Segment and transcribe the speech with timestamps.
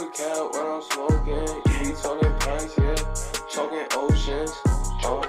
[0.00, 1.62] a cat when I'm smoking.
[1.64, 2.94] Be talking pints, yeah.
[3.48, 4.52] Choking oceans.
[5.04, 5.26] Uh,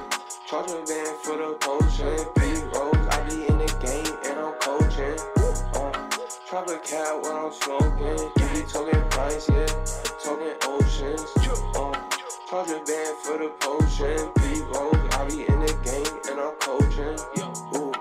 [0.47, 2.16] charge a van for the potion.
[2.36, 2.41] B
[2.73, 5.18] rolls, I be in the game and I'm coaching.
[5.75, 5.92] Uh,
[6.47, 8.32] Trap a cat when I'm smoking.
[8.36, 9.65] Be talking pints, yeah.
[10.23, 11.21] Talking oceans.
[11.75, 11.92] Uh,
[12.50, 14.32] charge a van for the potion.
[14.38, 17.18] B rolls, I be in the game and I'm coaching.
[17.75, 17.92] Ooh.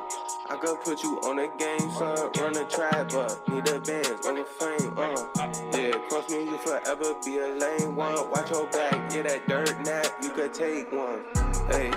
[0.49, 2.31] I could put you on the game, son.
[2.39, 5.70] Run the trap, but need a bands on the fame, uh.
[6.11, 8.31] Cross me, you forever be a lame one.
[8.33, 11.23] Watch your back, that dirt nap, you could take one.
[11.69, 11.93] Hey,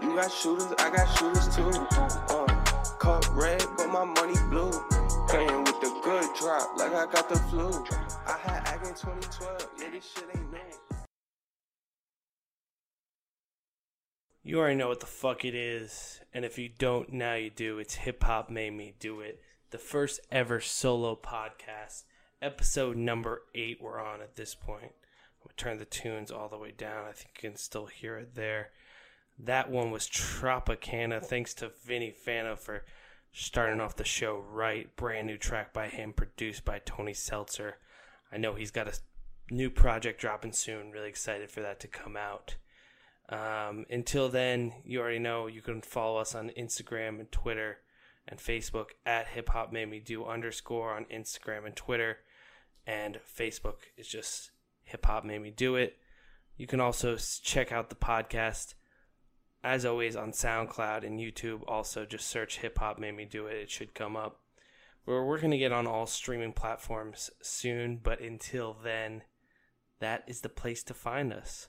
[0.00, 1.70] you got shooters, I got shooters too.
[2.32, 2.46] Uh,
[3.00, 4.70] cup red, but my money blue.
[5.26, 7.84] Playing with the good drop, like I got the flu.
[8.24, 10.58] I had Ag in 2012, yeah, this shit ain't new.
[14.44, 17.80] You already know what the fuck it is, and if you don't, now you do.
[17.80, 19.40] It's Hip Hop Made Me Do It,
[19.72, 22.04] the first ever solo podcast,
[22.42, 23.78] episode number eight.
[23.80, 24.82] We're on at this point.
[24.82, 27.06] I'm gonna turn the tunes all the way down.
[27.08, 28.70] I think you can still hear it there.
[29.38, 31.22] That one was Tropicana.
[31.22, 32.84] Thanks to Vinny Fana for
[33.32, 34.94] starting off the show right.
[34.96, 37.76] Brand new track by him, produced by Tony Seltzer.
[38.32, 38.98] I know he's got a
[39.50, 40.90] new project dropping soon.
[40.90, 42.56] Really excited for that to come out.
[43.28, 47.78] Um, until then, you already know you can follow us on Instagram and Twitter
[48.28, 52.18] and Facebook at Hip Hop Made Me Do underscore on Instagram and Twitter,
[52.86, 54.50] and Facebook is just
[54.84, 55.96] Hip Hop Made Me Do It.
[56.56, 58.74] You can also check out the podcast
[59.64, 61.62] as always on SoundCloud and YouTube.
[61.66, 64.40] Also, just search Hip Hop Made Me Do It; it should come up.
[65.04, 69.22] We're working to get on all streaming platforms soon, but until then,
[70.00, 71.68] that is the place to find us.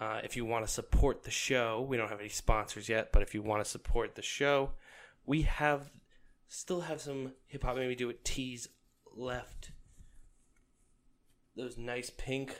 [0.00, 3.22] Uh, if you want to support the show, we don't have any sponsors yet, but
[3.22, 4.72] if you want to support the show,
[5.24, 5.90] we have
[6.48, 8.68] still have some hip hop maybe do it teas
[9.14, 9.70] left.
[11.56, 12.56] Those nice pink,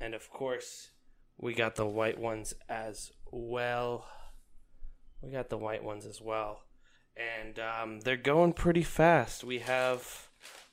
[0.00, 0.90] and of course,
[1.38, 4.08] we got the white ones as well.
[5.22, 6.64] We got the white ones as well,
[7.16, 9.44] and um, they're going pretty fast.
[9.44, 10.28] We have.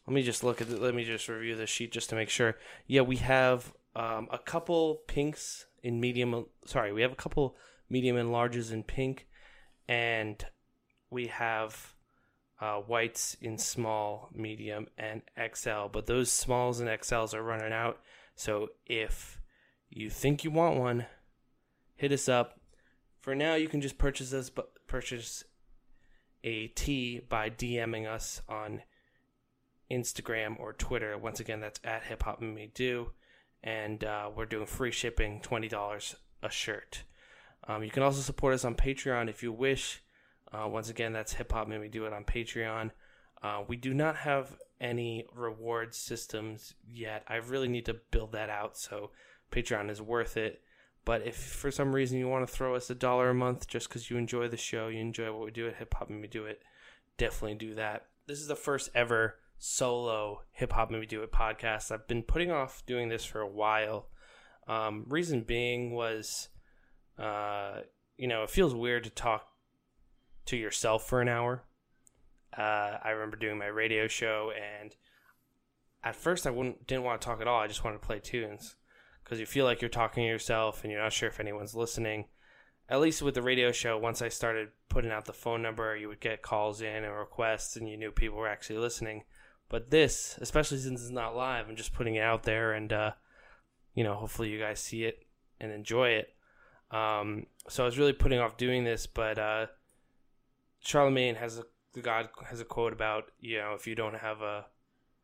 [0.07, 0.81] Let me just look at it.
[0.81, 2.57] Let me just review the sheet just to make sure.
[2.87, 6.47] Yeah, we have um, a couple pinks in medium.
[6.65, 7.55] Sorry, we have a couple
[7.91, 9.27] medium and larges in pink,
[9.87, 10.43] and
[11.11, 11.92] we have
[12.63, 15.21] uh, whites in small, medium, and
[15.53, 15.87] XL.
[15.91, 17.99] But those smalls and XLs are running out.
[18.35, 19.41] So if
[19.89, 21.05] you think you want one,
[21.95, 22.61] hit us up.
[23.19, 25.43] For now, you can just purchase us, but purchase
[26.45, 26.67] a
[27.27, 28.83] by DMing us on
[29.91, 31.17] Instagram or Twitter.
[31.17, 33.11] Once again, that's at Hip Hop Me Do,
[33.61, 37.03] and uh, we're doing free shipping, twenty dollars a shirt.
[37.67, 40.02] Um, you can also support us on Patreon if you wish.
[40.53, 42.91] Uh, once again, that's Hip Hop Made Me Do It on Patreon.
[43.41, 47.23] Uh, we do not have any reward systems yet.
[47.27, 49.11] I really need to build that out, so
[49.51, 50.61] Patreon is worth it.
[51.05, 53.89] But if for some reason you want to throw us a dollar a month just
[53.89, 56.27] because you enjoy the show, you enjoy what we do at Hip Hop Made Me
[56.27, 56.61] Do It,
[57.17, 58.05] definitely do that.
[58.27, 61.91] This is the first ever solo Hip Hop Made Me Do It podcast.
[61.91, 64.07] I've been putting off doing this for a while.
[64.67, 66.47] Um, reason being was,
[67.17, 67.81] uh,
[68.17, 69.47] you know, it feels weird to talk
[70.45, 71.63] to yourself for an hour.
[72.57, 74.95] Uh, I remember doing my radio show, and
[76.03, 77.59] at first I wouldn't didn't want to talk at all.
[77.59, 78.75] I just wanted to play tunes
[79.23, 82.25] because you feel like you're talking to yourself, and you're not sure if anyone's listening.
[82.89, 86.09] At least with the radio show, once I started putting out the phone number, you
[86.09, 89.23] would get calls in and requests, and you knew people were actually listening.
[89.69, 93.11] But this, especially since it's not live, I'm just putting it out there, and uh,
[93.95, 95.25] you know, hopefully you guys see it
[95.59, 96.35] and enjoy it.
[96.91, 99.67] Um, so I was really putting off doing this, but uh,
[100.83, 101.63] Charlemagne has a
[101.93, 104.65] the God has a quote about you know if you don't have a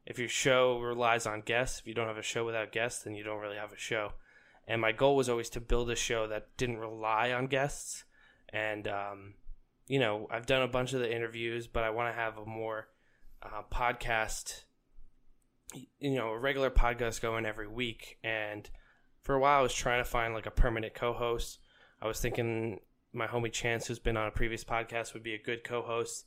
[0.06, 3.14] if your show relies on guests, if you don't have a show without guests, then
[3.14, 4.14] you don't really have a show.
[4.68, 8.06] And my goal was always to build a show that didn't rely on guests.
[8.50, 9.34] And um,
[9.88, 12.46] you know, I've done a bunch of the interviews, but I want to have a
[12.46, 12.88] more
[13.44, 14.64] uh, podcast,
[15.74, 18.18] you know, a regular podcast going every week.
[18.24, 18.70] And
[19.22, 21.60] for a while, I was trying to find like a permanent co-host.
[22.02, 22.80] I was thinking
[23.14, 26.26] my homie Chance, who's been on a previous podcast, would be a good co-host.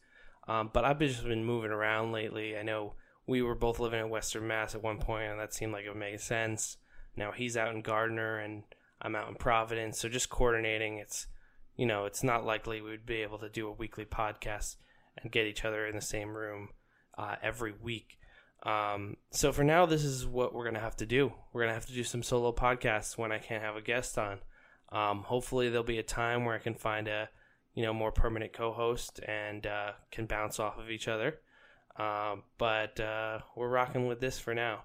[0.48, 2.56] Um, but I've just been moving around lately.
[2.56, 2.94] I know
[3.26, 5.96] we were both living in Western Mass at one point, and that seemed like it
[5.96, 6.78] made sense.
[7.16, 8.64] Now he's out in Gardner, and
[9.00, 10.00] I'm out in Providence.
[10.00, 11.26] So just coordinating, it's
[11.76, 14.76] you know, it's not likely we would be able to do a weekly podcast
[15.16, 16.68] and get each other in the same room
[17.16, 18.18] uh, every week.
[18.64, 21.32] Um, so for now, this is what we're gonna have to do.
[21.52, 24.38] We're gonna have to do some solo podcasts when I can't have a guest on.
[24.92, 27.28] Um, hopefully, there'll be a time where I can find a
[27.74, 31.40] you know more permanent co-host and uh, can bounce off of each other.
[31.96, 34.84] Um, but uh, we're rocking with this for now.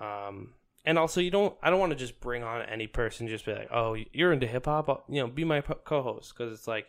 [0.00, 0.54] Um,
[0.84, 1.56] and also, you don't.
[1.62, 3.28] I don't want to just bring on any person.
[3.28, 5.04] Just be like, oh, you're into hip hop.
[5.08, 6.86] You know, be my co-host because it's like,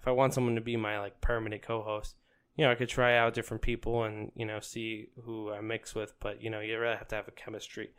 [0.00, 2.16] if I want someone to be my like permanent co-host,
[2.56, 5.94] you know, I could try out different people and you know see who I mix
[5.94, 6.14] with.
[6.20, 7.90] But you know, you really have to have a chemistry.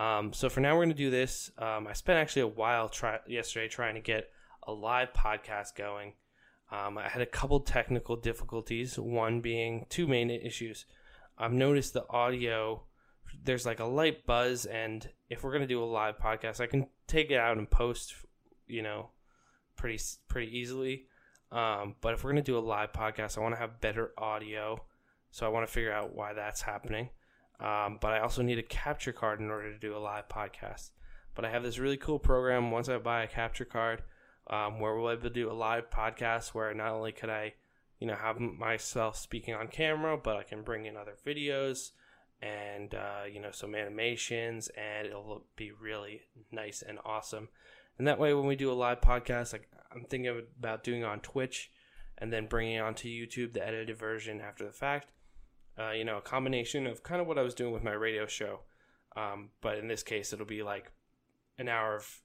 [0.00, 1.50] Um, so for now, we're gonna do this.
[1.58, 4.30] Um, I spent actually a while try yesterday trying to get
[4.62, 6.14] a live podcast going.
[6.70, 8.98] Um, I had a couple technical difficulties.
[8.98, 10.86] One being two main issues.
[11.36, 12.82] I've noticed the audio
[13.44, 16.66] there's like a light buzz and if we're going to do a live podcast i
[16.66, 18.14] can take it out and post
[18.66, 19.10] you know
[19.76, 21.06] pretty pretty easily
[21.52, 24.12] um, but if we're going to do a live podcast i want to have better
[24.18, 24.80] audio
[25.30, 27.08] so i want to figure out why that's happening
[27.60, 30.90] um, but i also need a capture card in order to do a live podcast
[31.34, 34.02] but i have this really cool program once i buy a capture card
[34.48, 37.52] um, where we'll be able to do a live podcast where not only could i
[37.98, 41.90] you know have myself speaking on camera but i can bring in other videos
[42.42, 47.48] and uh, you know some animations, and it'll be really nice and awesome.
[47.98, 51.20] And that way, when we do a live podcast, like I'm thinking about doing on
[51.20, 51.70] Twitch,
[52.18, 55.12] and then bringing it onto YouTube the edited version after the fact.
[55.80, 58.26] Uh, you know, a combination of kind of what I was doing with my radio
[58.26, 58.60] show,
[59.16, 60.92] um, but in this case, it'll be like
[61.58, 62.20] an hour of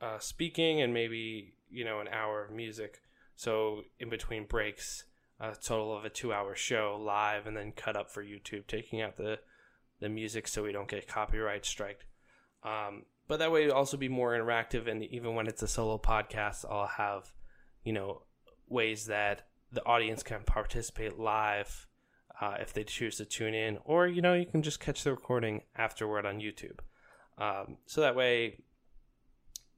[0.00, 3.02] uh, speaking and maybe you know an hour of music.
[3.36, 5.04] So in between breaks,
[5.38, 9.00] a total of a two hour show live and then cut up for YouTube, taking
[9.00, 9.38] out the
[10.00, 12.04] the music so we don't get copyright striked.
[12.62, 15.98] Um, but that way it'll also be more interactive and even when it's a solo
[15.98, 17.32] podcast I'll have,
[17.84, 18.22] you know,
[18.68, 21.86] ways that the audience can participate live
[22.40, 25.10] uh, if they choose to tune in, or you know, you can just catch the
[25.10, 26.78] recording afterward on YouTube.
[27.38, 28.60] Um, so that way,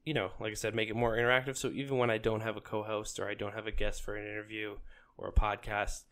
[0.05, 1.57] you know, like I said, make it more interactive.
[1.57, 4.17] So even when I don't have a co-host or I don't have a guest for
[4.17, 4.77] an interview,
[5.19, 6.05] or a podcast,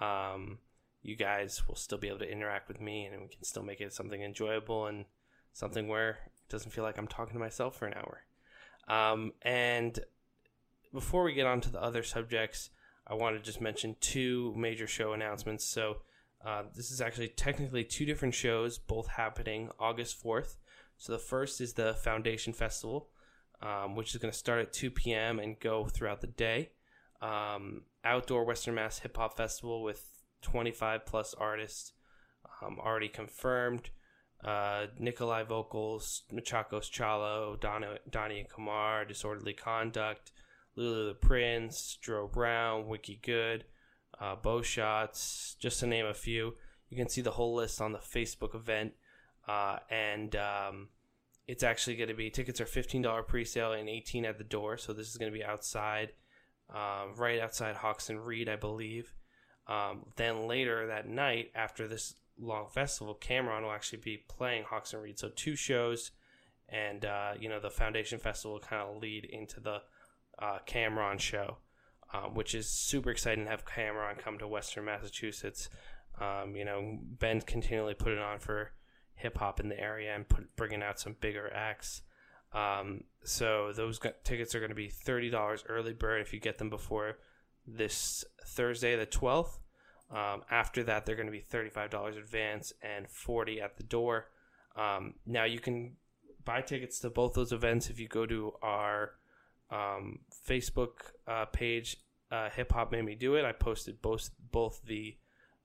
[0.00, 0.58] um,
[1.02, 3.80] you guys will still be able to interact with me and we can still make
[3.80, 5.04] it something enjoyable and
[5.52, 8.22] something where it doesn't feel like I'm talking to myself for an hour.
[8.88, 9.98] Um, and
[10.92, 12.70] before we get on to the other subjects,
[13.10, 15.64] I want to just mention two major show announcements.
[15.64, 15.96] So,
[16.44, 20.56] uh, this is actually technically two different shows, both happening August 4th.
[20.96, 23.08] So, the first is the Foundation Festival,
[23.60, 25.38] um, which is going to start at 2 p.m.
[25.38, 26.70] and go throughout the day
[27.20, 30.06] um, outdoor Western Mass Hip Hop Festival with
[30.42, 31.92] 25 plus artists
[32.62, 33.90] um, already confirmed.
[34.42, 40.32] Uh, Nikolai Vocals, Machakos Chalo, Donnie, Donnie and Kamar, Disorderly Conduct,
[40.76, 43.64] Lulu the Prince, Dro Brown, Wiki Good,
[44.20, 46.54] uh, Bow Shots, just to name a few.
[46.88, 48.92] You can see the whole list on the Facebook event.
[49.48, 50.88] Uh, and um,
[51.46, 54.76] it's actually going to be tickets are $15 pre sale and 18 at the door.
[54.76, 56.12] So this is going to be outside
[56.74, 59.12] um, right outside Hawks and Reed, I believe.
[59.66, 64.92] Um, then later that night, after this long festival, Cam'ron will actually be playing Hawks
[64.92, 65.18] and Reed.
[65.18, 66.12] So two shows,
[66.68, 69.82] and uh, you know the Foundation Festival kind of lead into the
[70.40, 71.58] uh, Cam'ron show,
[72.12, 75.68] uh, which is super exciting to have Cam'ron come to Western Massachusetts.
[76.20, 78.72] Um, you know, Ben continually putting on for
[79.14, 82.02] hip hop in the area and put, bringing out some bigger acts.
[82.52, 86.58] Um, so those tickets are going to be thirty dollars early bird if you get
[86.58, 87.18] them before
[87.66, 89.60] this Thursday, the twelfth.
[90.10, 94.26] Um, after that, they're going to be thirty-five dollars advance and forty at the door.
[94.76, 95.96] Um, now you can
[96.44, 99.12] buy tickets to both those events if you go to our
[99.70, 101.96] um, Facebook uh, page.
[102.30, 103.44] Uh, Hip Hop made me do it.
[103.44, 105.16] I posted both both the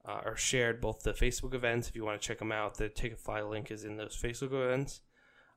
[0.08, 1.90] uh, or shared both the Facebook events.
[1.90, 5.02] If you want to check them out, the Ticketfly link is in those Facebook events.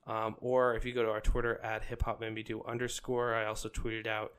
[0.06, 3.34] Um, or if you go to our Twitter at hip hop Made Me Do underscore,
[3.34, 4.32] I also tweeted out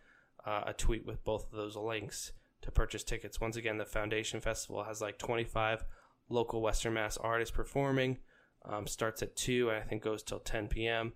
[0.45, 2.31] uh, a tweet with both of those links
[2.63, 3.39] to purchase tickets.
[3.39, 5.85] Once again, the Foundation Festival has like 25
[6.27, 8.17] local Western Mass artists performing.
[8.65, 11.13] Um, starts at 2 and I think goes till 10 p.m.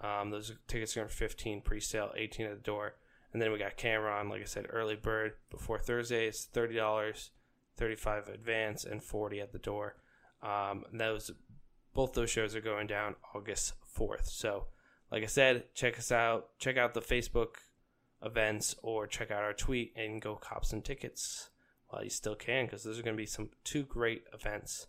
[0.00, 2.94] Um, those tickets are 15 pre-sale, 18 at the door.
[3.32, 7.30] And then we got Cam'ron, like I said, early bird before Thursday is $30,
[7.76, 9.96] 35 advance, and 40 at the door.
[10.42, 11.30] Um, those
[11.92, 14.26] both those shows are going down August 4th.
[14.26, 14.66] So,
[15.10, 16.58] like I said, check us out.
[16.58, 17.56] Check out the Facebook
[18.22, 21.50] events or check out our tweet and go cop some tickets
[21.88, 24.86] while you still can because those are going to be some two great events.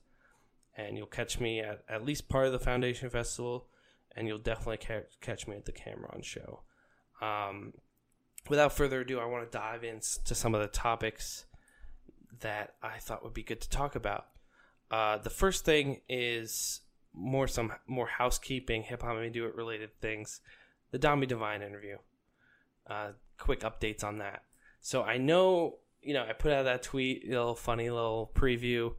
[0.78, 3.68] And you'll catch me at at least part of the Foundation Festival,
[4.16, 6.62] and you'll definitely ca- catch me at the Cam'ron Show.
[7.22, 7.74] Um,
[8.50, 11.46] without further ado, I want to dive into some of the topics
[12.40, 14.28] that I thought would be good to talk about.
[14.90, 16.82] Uh, the first thing is
[17.14, 20.42] more some more housekeeping, hip hop and do it related things.
[20.92, 21.98] The Dami Divine interview.
[22.88, 24.44] Uh, quick updates on that.
[24.82, 28.94] So I know, you know, I put out that tweet, a little funny little preview.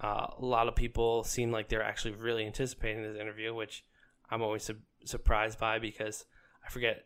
[0.00, 3.84] Uh, a lot of people seem like they're actually really anticipating this interview, which
[4.30, 6.24] I'm always su- surprised by because
[6.64, 7.04] I forget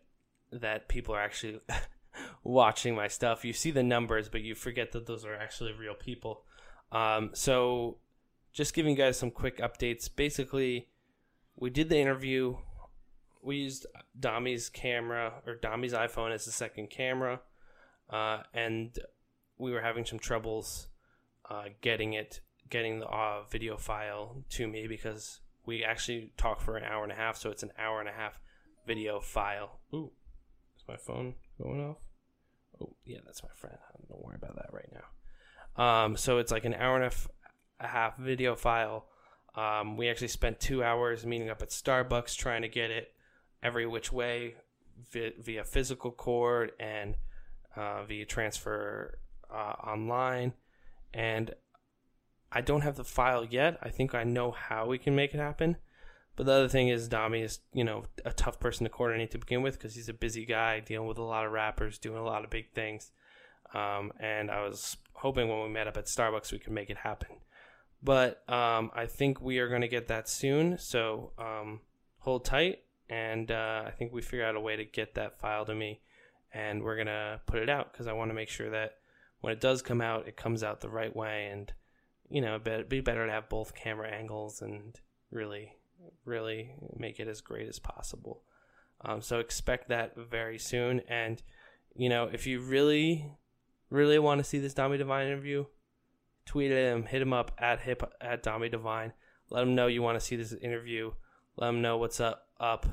[0.53, 1.61] that people are actually
[2.45, 3.45] watching my stuff.
[3.45, 6.45] You see the numbers, but you forget that those are actually real people.
[6.93, 7.99] Um, so,
[8.53, 10.09] just giving you guys some quick updates.
[10.15, 10.89] Basically,
[11.57, 12.57] we did the interview.
[13.43, 13.87] We used
[14.19, 17.41] Dami's camera or Dami's iPhone as the second camera,
[18.09, 18.97] uh, and
[19.59, 20.89] we were having some troubles
[21.51, 22.41] uh, getting it,
[22.71, 27.13] getting the uh, video file to me because we actually talk for an hour and
[27.13, 28.39] a half, so it's an hour and a half
[28.87, 29.79] video file.
[29.93, 30.11] Ooh,
[30.77, 31.99] is my phone going off?
[32.81, 33.77] Oh, yeah, that's my friend.
[34.09, 35.83] Don't worry about that right now.
[35.83, 37.29] Um, so it's like an hour and a, f-
[37.81, 39.07] a half video file.
[39.55, 43.15] Um, we actually spent two hours meeting up at Starbucks trying to get it
[43.63, 44.57] every which way
[45.11, 47.17] via, via physical cord and
[47.77, 49.19] uh, via transfer
[49.53, 50.53] uh, online.
[51.13, 51.55] And
[52.55, 53.79] I don't have the file yet.
[53.83, 55.77] I think I know how we can make it happen.
[56.37, 59.39] But the other thing is, Dami is, you know, a tough person to coordinate to
[59.39, 62.25] begin with because he's a busy guy dealing with a lot of rappers, doing a
[62.25, 63.11] lot of big things.
[63.73, 66.99] Um, and I was hoping when we met up at Starbucks we could make it
[66.99, 67.37] happen.
[68.03, 70.79] But um, I think we are going to get that soon.
[70.79, 71.81] So um,
[72.19, 72.81] hold tight.
[73.09, 76.01] And uh, I think we figure out a way to get that file to me.
[76.53, 78.99] And we're going to put it out because I want to make sure that
[79.41, 81.49] when it does come out, it comes out the right way.
[81.53, 81.73] And,
[82.29, 84.99] you know, it'd be better to have both camera angles and
[85.31, 85.77] really
[86.25, 88.43] really make it as great as possible.
[89.01, 91.01] Um, so expect that very soon.
[91.09, 91.43] And
[91.95, 93.33] you know, if you really,
[93.91, 95.67] really want to see this Dami Divine interview,
[96.45, 99.13] tweet at him, hit him up at hip at Dami Divine.
[99.51, 101.13] Let him know you want to see this interview.
[101.57, 102.49] Let him know what's up.
[102.59, 102.87] Up.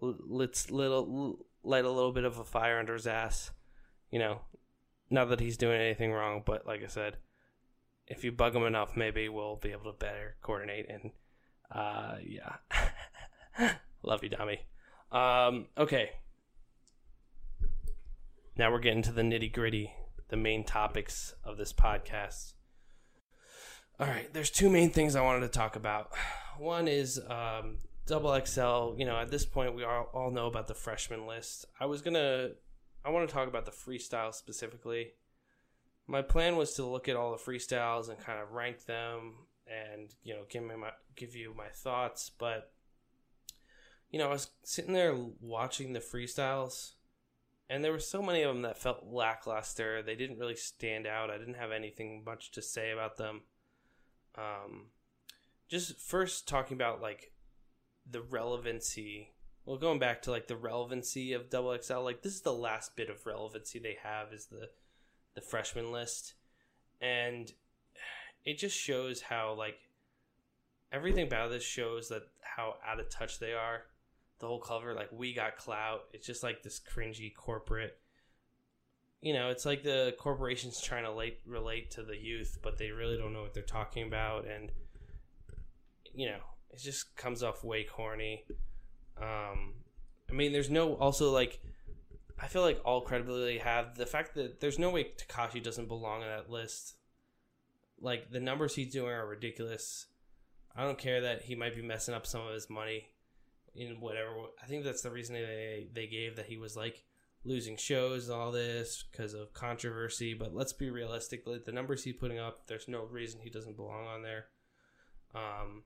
[0.00, 3.50] Let's little light a little bit of a fire under his ass.
[4.10, 4.40] You know,
[5.10, 7.16] not that he's doing anything wrong, but like I said,
[8.08, 11.12] if you bug them enough, maybe we'll be able to better coordinate and
[11.70, 12.56] uh, yeah.
[14.02, 14.58] Love you, Dami.
[15.12, 16.10] Um, okay.
[18.56, 19.92] Now we're getting to the nitty gritty,
[20.28, 22.54] the main topics of this podcast.
[24.00, 26.10] All right, there's two main things I wanted to talk about.
[26.58, 28.94] One is um, double XL.
[28.96, 31.66] You know, at this point, we all, all know about the freshman list.
[31.78, 32.50] I was gonna,
[33.04, 35.12] I want to talk about the freestyle specifically.
[36.08, 39.34] My plan was to look at all the freestyles and kind of rank them
[39.66, 42.72] and you know give me my give you my thoughts but
[44.10, 46.92] you know i was sitting there watching the freestyles
[47.70, 50.02] and there were so many of them that felt lackluster.
[50.02, 51.30] They didn't really stand out.
[51.30, 53.42] I didn't have anything much to say about them.
[54.36, 54.86] Um
[55.68, 57.32] just first talking about like
[58.10, 59.34] the relevancy
[59.66, 62.96] well going back to like the relevancy of double xl like this is the last
[62.96, 64.70] bit of relevancy they have is the
[65.38, 66.34] the freshman list
[67.00, 67.52] and
[68.44, 69.78] it just shows how like
[70.92, 73.82] everything about this shows that how out of touch they are.
[74.40, 76.02] The whole cover, like we got clout.
[76.12, 77.98] It's just like this cringy corporate.
[79.20, 82.90] You know, it's like the corporations trying to late, relate to the youth, but they
[82.90, 84.70] really don't know what they're talking about, and
[86.14, 86.38] you know,
[86.70, 88.44] it just comes off way corny.
[89.20, 89.74] Um,
[90.30, 91.60] I mean, there's no also like.
[92.40, 96.22] I feel like all credibility have the fact that there's no way Tekashi doesn't belong
[96.22, 96.98] on that list
[98.00, 100.06] like the numbers he's doing are ridiculous.
[100.76, 103.08] I don't care that he might be messing up some of his money
[103.74, 104.30] in whatever.
[104.62, 107.04] I think that's the reason they they gave that he was like
[107.44, 110.34] losing shows and all this because of controversy.
[110.34, 111.46] But let's be realistic.
[111.46, 114.46] Like, the numbers he's putting up, there's no reason he doesn't belong on there.
[115.34, 115.82] Um,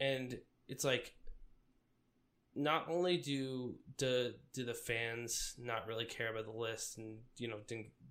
[0.00, 1.14] and it's like
[2.58, 7.48] not only do do do the fans not really care about the list and you
[7.48, 7.58] know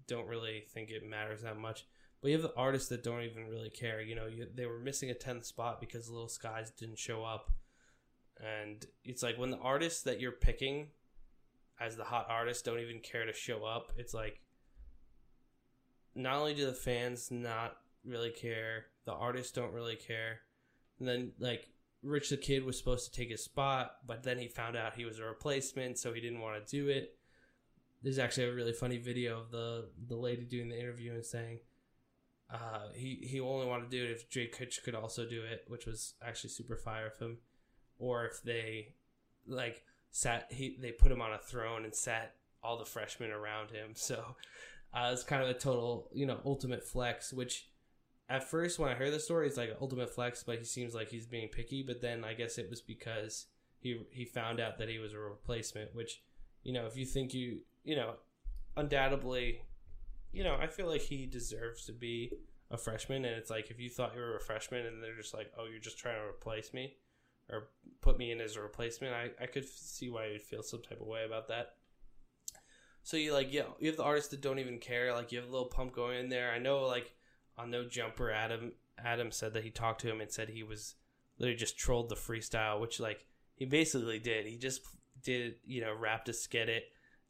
[0.08, 1.86] don't really think it matters that much
[2.22, 4.01] but you have the artists that don't even really care.
[4.01, 7.51] You know, you, they were missing a tenth spot because Lil Skies didn't show up,
[8.44, 10.88] and it's like when the artists that you're picking
[11.80, 13.92] as the hot artists don't even care to show up.
[13.98, 14.42] It's like
[16.16, 20.39] not only do the fans not really care, the artists don't really care,
[21.00, 21.70] and then like
[22.04, 25.06] Rich the Kid was supposed to take his spot, but then he found out he
[25.06, 27.18] was a replacement, so he didn't want to do it.
[28.04, 31.60] There's actually a really funny video of the the lady doing the interview and saying
[32.50, 35.66] uh, he he only wanted to do it if Jay Critch could also do it,
[35.68, 37.39] which was actually super fire of him.
[38.00, 38.94] Or if they
[39.48, 43.72] like sat he they put him on a throne and sat all the freshmen around
[43.72, 43.92] him.
[43.96, 44.36] So
[44.94, 47.34] uh, it's kind of a total you know ultimate flex.
[47.34, 47.68] Which
[48.29, 51.10] at first when I heard the story, it's like ultimate flex, but he seems like
[51.10, 51.84] he's being picky.
[51.84, 53.48] But then I guess it was because
[53.79, 55.96] he he found out that he was a replacement.
[55.96, 56.22] Which
[56.63, 58.15] you know if you think you you know
[58.75, 59.62] undoubtedly
[60.31, 62.31] you know, I feel like he deserves to be
[62.69, 65.34] a freshman, and it's like if you thought you were a freshman and they're just
[65.34, 66.93] like, oh, you're just trying to replace me
[67.50, 67.69] or
[68.01, 71.00] put me in as a replacement, I, I could see why you'd feel some type
[71.00, 71.75] of way about that.
[73.03, 75.13] So you like yeah, you have the artists that don't even care.
[75.13, 76.51] Like you have a Lil Pump going in there.
[76.51, 77.13] I know like
[77.58, 80.96] on No Jumper, Adam Adam said that he talked to him and said he was
[81.38, 84.46] literally just trolled the freestyle, which like he basically did.
[84.46, 84.82] He just
[85.24, 86.84] did you know rapped a skit it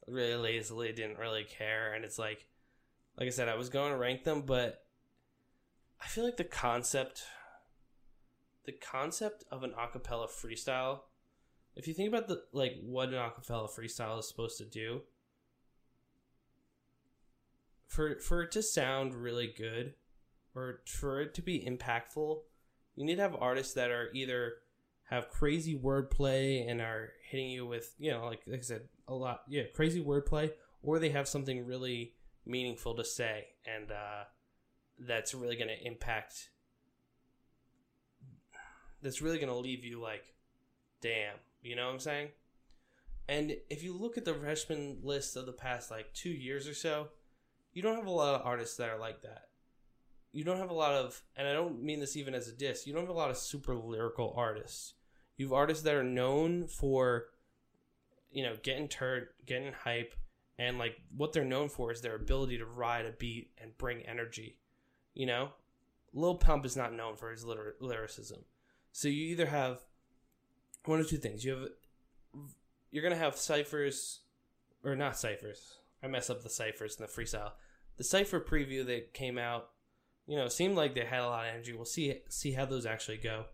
[0.08, 2.48] really lazily, didn't really care, and it's like
[3.18, 4.84] like I said, I was going to rank them, but
[6.02, 7.24] I feel like the concept
[8.66, 11.00] the concept of an acapella freestyle
[11.78, 15.02] if you think about the like what an acapella freestyle is supposed to do
[17.88, 19.94] for for it to sound really good
[20.58, 22.40] or for it to be impactful
[22.96, 24.56] you need to have artists that are either
[25.04, 29.14] have crazy wordplay and are hitting you with you know like, like i said a
[29.14, 32.14] lot yeah crazy wordplay or they have something really
[32.46, 34.24] meaningful to say and uh,
[35.00, 36.50] that's really going to impact
[39.02, 40.34] that's really going to leave you like
[41.02, 42.30] damn you know what i'm saying?
[43.30, 46.74] And if you look at the freshman list of the past like two years or
[46.74, 47.10] so
[47.74, 49.50] you don't have a lot of artists that are like that
[50.38, 52.86] you don't have a lot of and i don't mean this even as a diss
[52.86, 54.94] you don't have a lot of super lyrical artists.
[55.36, 57.26] You have artists that are known for
[58.32, 60.14] you know getting turned getting hype
[60.60, 64.02] and like what they're known for is their ability to ride a beat and bring
[64.02, 64.58] energy
[65.18, 65.50] you know?
[66.14, 68.46] Lil pump is not known for his lyr- lyricism.
[68.92, 69.82] So you either have
[70.86, 71.44] one of two things.
[71.44, 71.70] You have
[72.92, 74.20] you're gonna have ciphers
[74.84, 77.54] or not ciphers i mess up the ciphers and the freestyle.
[77.98, 79.70] The cipher preview that came out
[80.28, 81.74] you know seemed like they had a lot of energy.
[81.74, 83.46] We'll see see how those actually go.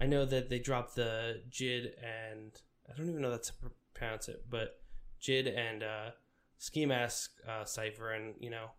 [0.00, 2.52] I know that they dropped the jid and
[2.88, 3.54] i don't even know that's to
[3.92, 4.80] pronounce it but
[5.22, 6.10] jid and uh
[6.58, 8.70] ski mask uh, cipher and you know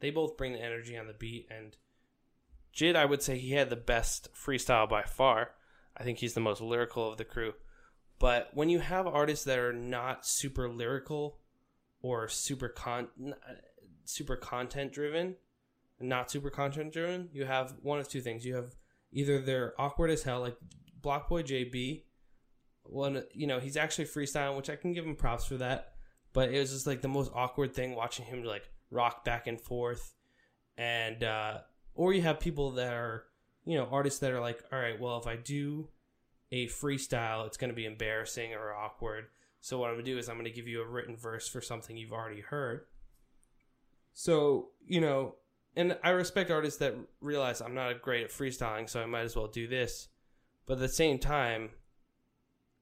[0.00, 1.48] they both bring the energy on the beat.
[1.50, 1.76] And
[2.74, 5.52] jid i would say he had the best freestyle by far.
[5.96, 7.54] I think he's the most lyrical of the crew.
[8.18, 11.38] But when you have artists that are not super lyrical
[12.02, 13.08] or super con
[14.04, 15.36] super content driven
[16.00, 18.44] not super content driven you have one of two things.
[18.44, 18.76] You have
[19.12, 20.56] either they're awkward as hell like
[21.02, 22.02] BlocBoy JB
[22.82, 25.94] one you know he's actually freestyling which i can give him props for that
[26.32, 29.60] but it was just like the most awkward thing watching him like rock back and
[29.60, 30.14] forth.
[30.76, 31.60] And uh
[31.94, 33.24] or you have people that are
[33.64, 35.88] you know artists that are like all right well if i do
[36.52, 39.26] a freestyle it's going to be embarrassing or awkward.
[39.60, 41.96] So what i'm to do is i'm to give you a written verse for something
[41.96, 42.82] you've already heard.
[44.12, 45.36] So you know
[45.76, 49.36] and i respect artists that realize i'm not great at freestyling so i might as
[49.36, 50.08] well do this
[50.66, 51.70] but at the same time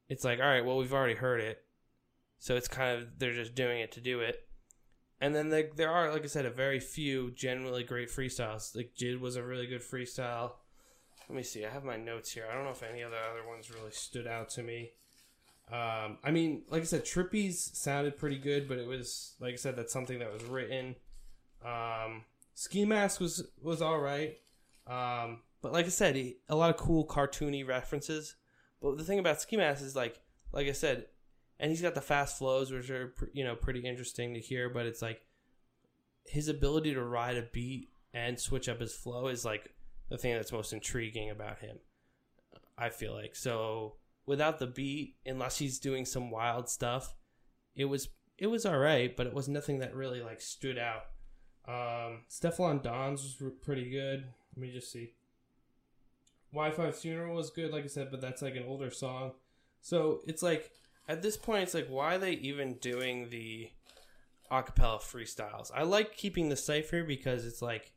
[0.08, 1.64] it's like all right well we've already heard it
[2.44, 4.46] so it's kind of they're just doing it to do it.
[5.18, 8.76] And then they, there are, like I said, a very few genuinely great freestyles.
[8.76, 10.52] Like Jid was a really good freestyle.
[11.26, 11.64] Let me see.
[11.64, 12.44] I have my notes here.
[12.50, 14.90] I don't know if any of the other ones really stood out to me.
[15.72, 19.56] Um, I mean, like I said, Trippie's sounded pretty good, but it was like I
[19.56, 20.96] said, that's something that was written.
[21.64, 24.38] Um, Ski Mask was was all right,
[24.86, 28.36] um, but like I said, he, a lot of cool cartoony references.
[28.80, 30.20] But the thing about Ski Mask is like,
[30.52, 31.06] like I said,
[31.58, 34.68] and he's got the fast flows, which are you know pretty interesting to hear.
[34.68, 35.22] But it's like
[36.24, 39.74] his ability to ride a beat and switch up his flow is like
[40.08, 41.78] the thing that's most intriguing about him.
[42.78, 47.14] I feel like so without the beat, unless he's doing some wild stuff,
[47.74, 51.04] it was it was all right, but it was nothing that really like stood out.
[51.66, 54.24] Um, Stefflon Don's was pretty good.
[54.54, 55.12] Let me just see.
[56.54, 59.32] Wifisfuneral was good, like I said, but that's like an older song.
[59.80, 60.70] So it's like
[61.08, 63.70] at this point, it's like, why are they even doing the
[64.50, 65.70] acapella freestyles?
[65.74, 67.92] I like keeping the cipher because it's like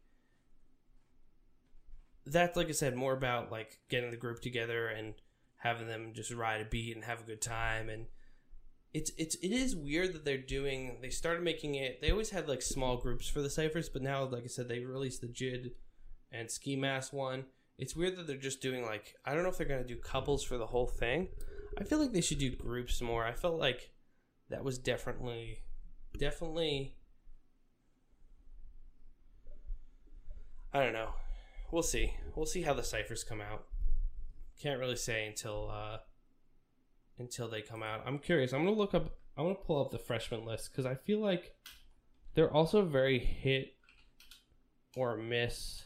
[2.26, 5.14] that's like I said, more about like getting the group together and
[5.58, 8.06] having them just ride a beat and have a good time and
[8.98, 12.48] it's it's it is weird that they're doing they started making it they always had
[12.48, 15.72] like small groups for the ciphers but now like i said they released the jid
[16.32, 17.46] and ski mask one
[17.78, 20.44] it's weird that they're just doing like i don't know if they're gonna do couples
[20.44, 21.28] for the whole thing
[21.80, 23.24] I feel like they should do groups more.
[23.24, 23.92] I felt like
[24.50, 25.60] that was definitely,
[26.18, 26.96] definitely.
[30.74, 31.14] I don't know.
[31.72, 32.14] We'll see.
[32.36, 33.66] We'll see how the ciphers come out.
[34.60, 35.98] Can't really say until uh,
[37.20, 38.04] until they come out.
[38.06, 38.54] I'm curious.
[38.54, 39.18] I'm gonna look up.
[39.38, 41.56] I'm gonna pull up the freshman list because I feel like
[42.34, 43.76] they're also very hit
[44.96, 45.86] or miss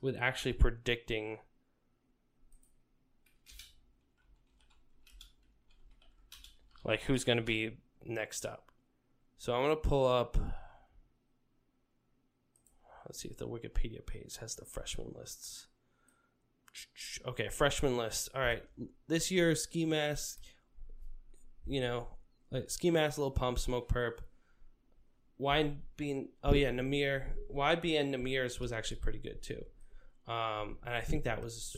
[0.00, 1.38] with actually predicting
[6.84, 8.70] like who's going to be next up.
[9.38, 10.36] So I'm going to pull up
[13.06, 15.66] let's see if the Wikipedia page has the freshman lists.
[17.26, 18.30] Okay, freshman list.
[18.34, 18.62] All right,
[19.08, 20.40] this year ski mask.
[21.66, 22.08] You know,
[22.50, 24.18] like ski mask, Lil Pump, smoke perp.
[25.38, 27.24] Wine being oh yeah, Nahmir.
[27.48, 29.64] Why YBN Nahmir's was actually pretty good too.
[30.26, 31.76] Um, and I think that was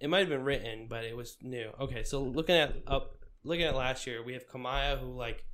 [0.00, 1.70] it might have been written, but it was new.
[1.80, 5.44] Okay, so looking at up looking at last year, we have Kamaiyah who like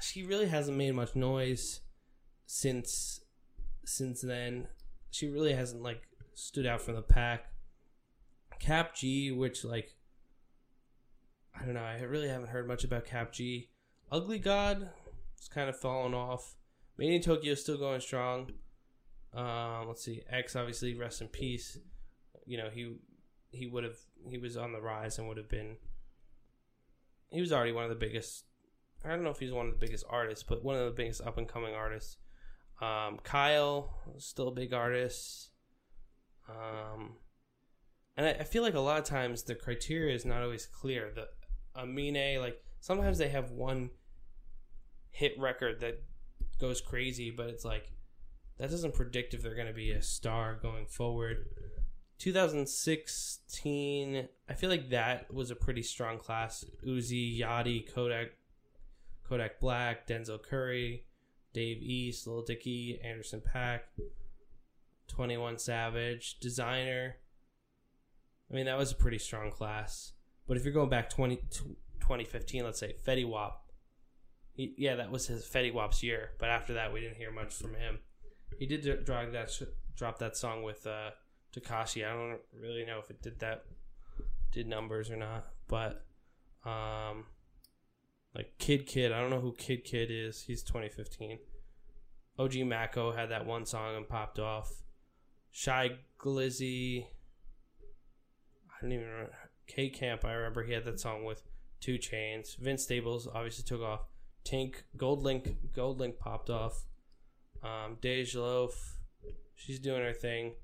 [0.00, 1.80] she really hasn't made much noise
[2.46, 3.20] since
[3.84, 4.68] since then.
[5.10, 6.02] She really hasn't like
[6.34, 7.46] stood out from the pack.
[8.58, 9.94] Kap G, which like
[11.58, 13.68] I don't know, I really haven't heard much about Kap G.
[14.10, 14.90] Ugly God,
[15.36, 16.56] it's kind of fallen off.
[16.98, 18.50] Madeintyo is still going strong.
[19.34, 21.78] Um, let's see, X obviously rest in peace.
[22.46, 22.96] You know he
[23.50, 23.96] he would have
[24.28, 25.76] he was on the rise and would have been.
[27.30, 28.44] He was already one of the biggest.
[29.04, 31.22] I don't know if he's one of the biggest artists, but one of the biggest
[31.22, 32.18] up and coming artists.
[32.80, 35.50] Um, Kyle still a big artist.
[36.48, 37.16] Um,
[38.16, 41.12] and I, I, feel like a lot of times the criteria is not always clear.
[41.14, 41.28] The
[41.74, 43.90] Amine, like sometimes they have one
[45.10, 46.02] hit record that
[46.58, 47.90] goes crazy, but it's like
[48.58, 51.46] that doesn't predict if they're going to be a star going forward.
[52.18, 56.64] 2016, I feel like that was a pretty strong class.
[56.86, 58.36] Uzi, Yachty, Kodak,
[59.28, 61.04] Kodak Black, Denzel Curry,
[61.52, 63.80] Dave East, Lil Dicky, Anderson .Paak,
[65.08, 67.14] 21 Savage, Desiigner.
[68.50, 70.12] I mean, that was a pretty strong class.
[70.46, 73.62] But if you're going back 20, 2015, let's say, Fetty Wap,
[74.52, 76.30] he, yeah, that was his Fetty Wap's year.
[76.38, 78.00] But after that, we didn't hear much from him.
[78.58, 79.50] He did drop that
[79.96, 81.10] drop that song with uh,
[81.54, 82.06] Tekashi.
[82.06, 83.64] I don't really know if it did that
[84.52, 86.04] did numbers or not, but
[86.64, 87.24] um,
[88.34, 90.42] like Kidd Kidd, I don't know who Kidd Kidd is.
[90.42, 91.38] He's 2015.
[92.38, 94.70] OG Maco had that one song and popped off.
[95.50, 97.06] Shy Glizzy.
[98.70, 99.32] I don't even remember.
[99.66, 101.42] K Camp, I remember he had that song with
[101.80, 102.56] 2 Chainz.
[102.56, 104.02] Vince Staples obviously took off.
[104.44, 106.84] Tink, GoldLink, Gold Link popped off.
[107.62, 108.96] Um, Dej Loaf,
[109.54, 110.54] she's doing her thing,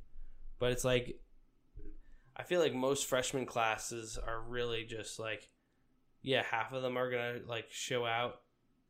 [0.58, 1.20] but it's like
[2.36, 5.50] I feel like most freshman classes are really just like,
[6.22, 8.40] yeah, half of them are gonna like show out,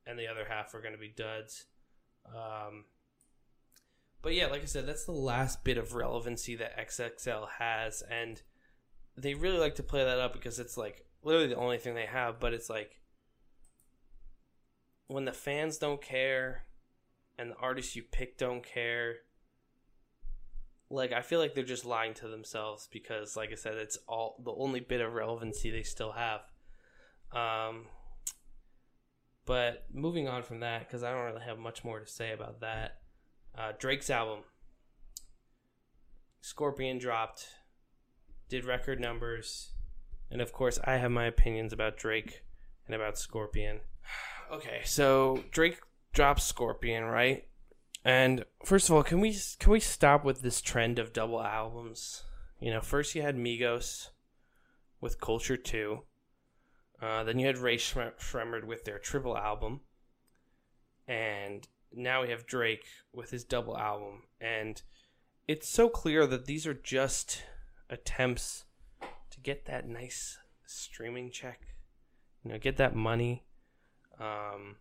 [0.06, 1.66] and the other half are gonna be duds.
[2.26, 2.84] Um,
[4.20, 8.42] but yeah, like I said, that's the last bit of relevancy that XXL has, and
[9.20, 12.06] they really like to play that up because it's like literally the only thing they
[12.06, 12.40] have.
[12.40, 13.00] But it's like
[15.08, 16.64] when the fans don't care
[17.38, 19.16] and the artists you pick don't care
[20.90, 24.40] like I feel like they're just lying to themselves because like I said it's all
[24.42, 26.40] the only bit of relevancy they still have
[27.32, 27.86] um
[29.44, 32.60] but moving on from that cuz I don't really have much more to say about
[32.60, 33.00] that
[33.56, 34.44] uh, Drake's album
[36.40, 37.48] Scorpion dropped
[38.48, 39.72] did record numbers
[40.30, 42.42] and of course I have my opinions about Drake
[42.86, 43.80] and about Scorpion
[44.52, 45.78] okay so Drake
[46.12, 47.46] drops Scorpion, right?
[48.04, 52.24] And first of all, can we can we stop with this trend of double albums?
[52.60, 54.08] You know, first you had Migos
[55.00, 56.02] with Culture Two,
[57.00, 59.80] uh, then you had Rae Sremmurd with their triple album,
[61.06, 64.82] and now we have Drake with his double album, and
[65.46, 67.42] it's so clear that these are just
[67.90, 68.64] attempts
[69.30, 71.60] to get that nice streaming check,
[72.42, 73.44] you know, get that money.
[74.20, 74.76] Um,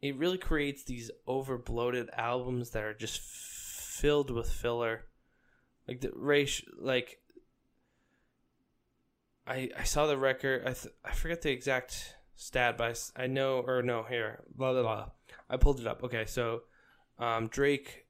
[0.00, 5.06] it really creates these over bloated albums that are just filled with filler.
[5.88, 7.20] Like the race, like
[9.46, 10.62] I I saw the record.
[10.62, 14.42] I th- I forget the exact stat, but I, I know or no here.
[14.54, 15.06] Blah blah blah.
[15.48, 16.02] I pulled it up.
[16.02, 16.62] Okay, so
[17.18, 18.05] um, Drake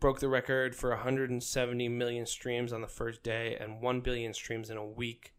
[0.00, 4.70] broke the record for 170 million streams on the first day and 1 billion streams
[4.70, 5.34] in a week.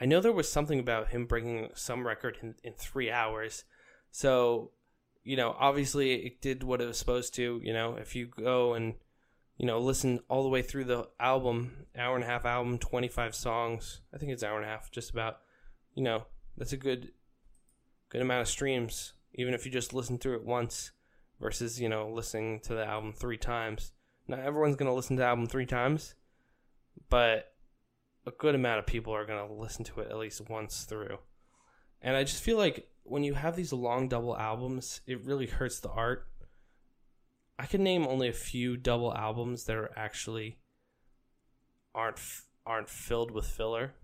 [0.00, 3.64] I know there was something about him breaking some record in, in three hours.
[4.10, 4.70] So,
[5.24, 7.60] you know, obviously it did what it was supposed to.
[7.62, 8.94] You know, if you go and,
[9.56, 13.34] you know, listen all the way through the album, hour and a half album, 25
[13.34, 15.38] songs, I think it's hour and a half, just about,
[15.94, 16.24] you know,
[16.56, 17.10] that's a good,
[18.08, 20.92] good amount of streams, even if you just listen through it once
[21.40, 23.92] versus, you know, listening to the album three times.
[24.26, 26.14] Not everyone's to listen to the album three times,
[27.08, 27.52] but
[28.26, 31.18] a good amount of people are to listen to it at least once through.
[32.02, 35.80] And I just feel like when you have these long double albums, it really hurts
[35.80, 36.26] the art.
[37.58, 40.58] I can name only a few double albums that are actually
[41.94, 42.20] aren't
[42.66, 43.94] aren't filled with filler.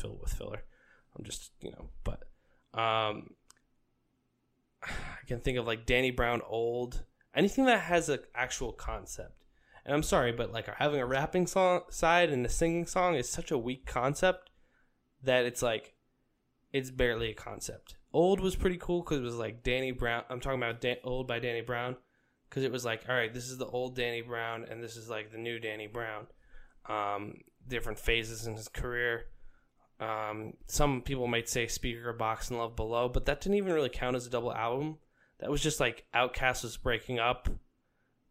[0.00, 0.64] Filled with filler.
[1.16, 2.24] I'm just you know, but
[2.78, 3.30] um,
[4.86, 9.44] I can think of like Danny Brown old, anything that has an actual concept.
[9.84, 13.28] And I'm sorry, but like having a rapping song side and a singing song is
[13.28, 14.50] such a weak concept
[15.22, 15.94] that it's like
[16.72, 17.96] it's barely a concept.
[18.12, 20.24] Old was pretty cool because it was like Danny Brown.
[20.28, 21.96] I'm talking about Dan, Old by Danny Brown
[22.48, 25.08] because it was like, all right, this is the old Danny Brown and this is
[25.08, 26.26] like the new Danny Brown.
[26.88, 29.26] Um, different phases in his career.
[29.98, 34.16] Um, some people might say Speakerboxxx and Love Below, but that didn't even really count
[34.16, 34.98] as a double album.
[35.38, 37.48] That was just like OutKast was breaking up,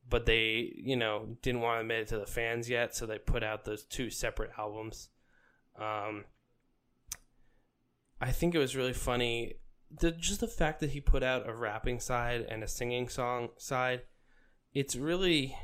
[0.08, 3.18] but they, you know, didn't want to admit it to the fans yet, so they
[3.18, 5.10] put out those two separate albums.
[5.80, 6.26] Um,
[8.22, 9.56] I think it was really funny.
[10.00, 13.50] The, just the fact that he put out a rapping side and a singing song
[13.58, 14.02] side,
[14.74, 15.56] it's really.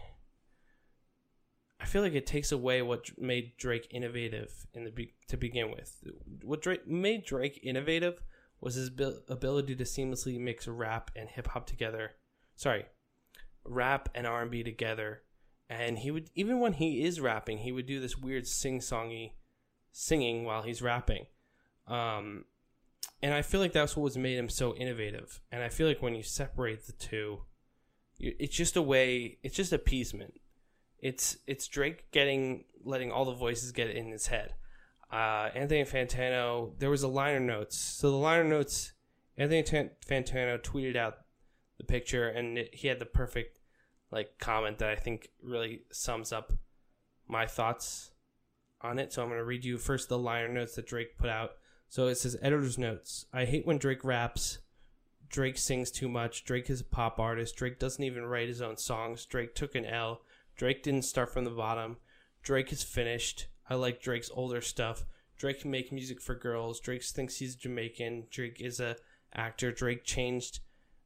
[1.82, 5.72] I feel like it takes away what made Drake innovative in the be- to begin
[5.72, 5.98] with.
[6.44, 8.22] What Drake made Drake innovative
[8.60, 8.92] was his
[9.28, 12.12] ability to seamlessly mix rap and hip hop together.
[12.56, 12.86] Sorry,
[13.66, 15.24] rap and R and B together.
[15.70, 19.32] And he would even when he is rapping, he would do this weird sing songy
[19.92, 21.26] singing while he's rapping.
[21.88, 22.46] Um,
[23.24, 25.42] and I feel like that's what was made him so innovative.
[25.52, 27.42] And I feel like when you separate the two,
[28.20, 29.40] it's just a way.
[29.42, 30.40] It's just appeasement.
[31.02, 34.54] It's it's Drake getting letting all the voices get in his head.
[35.12, 37.78] Uh, Anthony Fantano, there was a liner notes.
[37.78, 38.94] So the liner notes,
[39.38, 41.18] Anthony Fantano tweeted out
[41.78, 43.60] the picture, and it, he had the perfect
[44.12, 46.54] like comment that I think really sums up
[47.28, 48.12] my thoughts
[48.82, 49.12] on it.
[49.12, 51.52] So I'm going to read you first the liner notes that Drake put out.
[51.90, 53.26] So it says editor's notes.
[53.34, 54.60] I hate when Drake raps.
[55.30, 56.44] Drake sings too much.
[56.44, 57.56] Drake is a pop artist.
[57.56, 59.26] Drake doesn't even write his own songs.
[59.26, 60.22] Drake took an L.
[60.62, 61.98] Drake didn't start from the bottom.
[62.44, 63.48] Drake is finished.
[63.68, 65.06] I like Drake's older stuff.
[65.36, 66.80] Drake can make music for girls.
[66.80, 68.28] Drake thinks he's Jamaican.
[68.30, 68.96] Drake is a
[69.34, 69.72] actor.
[69.72, 70.60] Drake changed.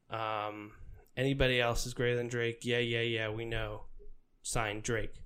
[0.09, 0.73] Um,
[1.15, 2.65] anybody else is greater than Drake.
[2.65, 3.29] Yeah, yeah, yeah.
[3.29, 3.83] We know.
[4.41, 5.23] Signed Drake.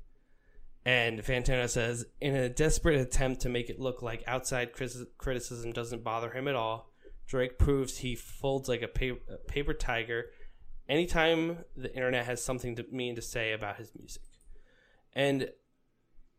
[0.86, 4.74] And Fantano says, in a desperate attempt to make it look like outside
[5.18, 6.92] criticism doesn't bother him at all,
[7.26, 10.28] Drake proves he folds like a paper, a paper tiger
[10.89, 14.23] anytime the internet has something to mean to say about his music.
[15.13, 15.49] And,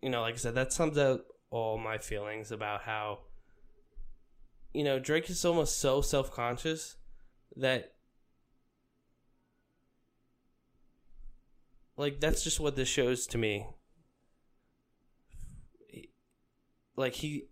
[0.03, 3.21] you know, like I said, that sums up all my feelings about how,
[4.75, 6.97] you know, Drake is almost so self conscious
[7.57, 7.95] that
[11.97, 13.67] like that's just what this shows to me
[17.01, 17.49] like he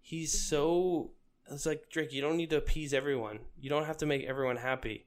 [0.00, 1.10] he's so
[1.50, 3.40] it's like Drake, you don't need to appease everyone.
[3.58, 5.06] You don't have to make everyone happy.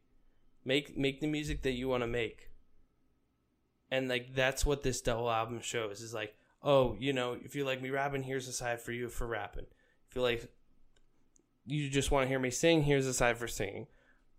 [0.68, 2.50] Make make the music that you want to make.
[3.90, 7.66] And like that's what this double album shows is like, oh, you know, if you
[7.66, 9.66] like me rapping, here's a side for you for rapping.
[10.10, 10.52] If you like
[11.66, 13.88] you just want to hear me sing, here's a side for singing.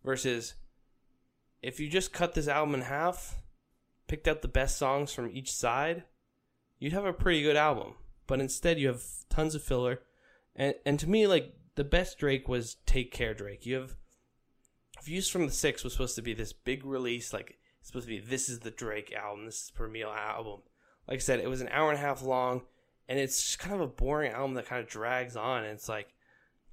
[0.04, 0.54] Versus
[1.62, 3.36] if you just cut this album in half,
[4.06, 6.04] picked out the best songs from each side,
[6.78, 7.94] you'd have a pretty good album
[8.28, 10.02] but instead you have tons of filler.
[10.54, 13.66] And and to me, like the best Drake was Take Care Drake.
[13.66, 13.96] You have
[15.04, 18.14] Views from the Six was supposed to be this big release, like it's supposed to
[18.14, 20.60] be this is the Drake album, this is Premier album.
[21.06, 22.62] Like I said, it was an hour and a half long,
[23.08, 25.64] and it's just kind of a boring album that kind of drags on.
[25.64, 26.08] And it's like,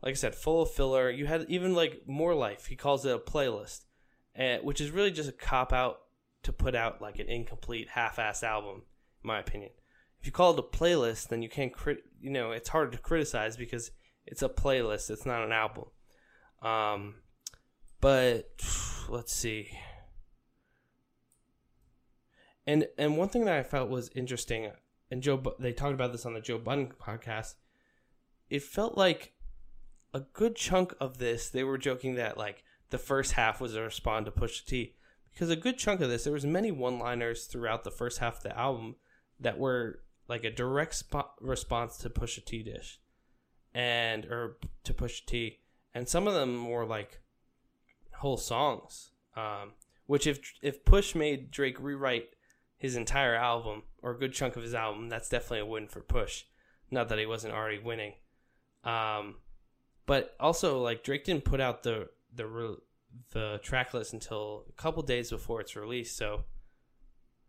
[0.01, 1.09] like I said, full of filler.
[1.09, 2.65] You had even like more life.
[2.65, 3.85] He calls it a playlist,
[4.33, 5.99] and, which is really just a cop out
[6.43, 8.83] to put out like an incomplete, half-ass album,
[9.23, 9.71] in my opinion
[10.25, 11.99] if you call it a playlist, then you can't crit.
[12.19, 13.91] You know, it's hard to criticize because
[14.25, 15.11] it's a playlist.
[15.11, 15.85] It's not an album.
[16.63, 17.17] Um,
[18.01, 18.49] but
[19.09, 19.69] let's see.
[22.67, 24.71] And and one thing that I felt was interesting,
[25.11, 27.55] and Joe they talked about this on the Joe Budden podcast.
[28.49, 29.33] It felt like
[30.13, 31.49] a good chunk of this.
[31.49, 34.95] They were joking that like the first half was a respond to Pusha T,
[35.31, 38.37] because a good chunk of this there was many one liners throughout the first half
[38.37, 38.95] of the album
[39.39, 42.99] that were like a direct sp- response to Pusha T dish,
[43.73, 45.59] and or to Pusha T,
[45.93, 47.19] and some of them were like
[48.17, 49.11] whole songs.
[49.35, 49.73] Um,
[50.05, 52.29] which if if Push made Drake rewrite
[52.77, 56.01] his entire album or a good chunk of his album, that's definitely a win for
[56.01, 56.43] Push.
[56.91, 58.13] Not that he wasn't already winning.
[58.83, 59.37] Um,
[60.05, 62.77] but also like Drake didn't put out the the
[63.31, 66.43] the track list until a couple days before its release, so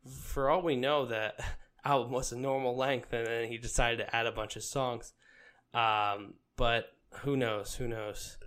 [0.09, 1.39] for all we know that
[1.85, 5.13] album was a normal length, and then he decided to add a bunch of songs.
[5.75, 6.87] Um, but
[7.21, 7.75] who knows?
[7.75, 8.39] Who knows?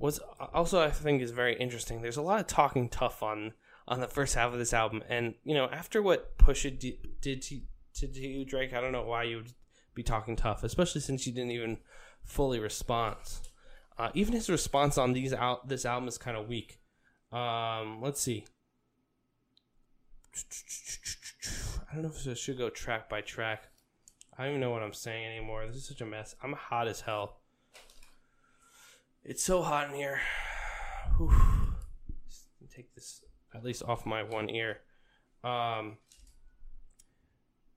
[0.00, 0.18] What's
[0.54, 2.00] also I think is very interesting.
[2.00, 3.52] There's a lot of talking tough on
[3.86, 7.42] on the first half of this album, and you know after what Pusha d- did
[7.42, 7.60] to,
[8.06, 9.52] to Drake, I don't know why you would
[9.94, 11.80] be talking tough, especially since you didn't even
[12.24, 13.16] fully respond.
[13.98, 16.80] Uh, even his response on these out this album is kind of weak.
[17.30, 18.46] Um, let's see.
[21.92, 23.64] I don't know if I should go track by track.
[24.38, 25.66] I don't even know what I'm saying anymore.
[25.66, 26.34] This is such a mess.
[26.42, 27.39] I'm hot as hell.
[29.30, 30.18] It's so hot in here.
[31.16, 31.30] Whew.
[32.74, 33.22] Take this
[33.54, 34.78] at least off my one ear.
[35.44, 35.98] Um,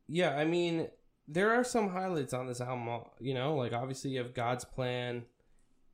[0.08, 0.88] yeah, I mean,
[1.28, 3.02] there are some highlights on this album.
[3.20, 5.26] You know, like obviously you have God's Plan,